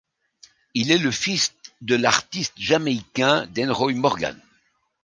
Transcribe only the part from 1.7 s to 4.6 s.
de l'artiste jamaïcain Denroy Morgan.